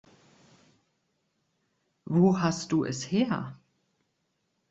[2.05, 3.55] Wo hast du es her?